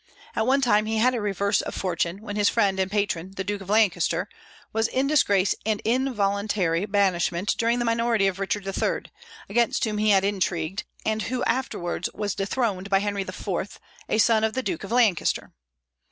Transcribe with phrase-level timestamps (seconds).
[0.35, 3.43] At one time he had a reverse of fortune, when his friend and patron, the
[3.43, 4.27] Duke of Lancaster,
[4.73, 9.11] was in disgrace and in voluntary banishment during the minority of Richard II.,
[9.47, 13.79] against whom he had intrigued, and who afterwards was dethroned by Henry IV.,
[14.09, 15.53] a son of the Duke of Lancaster.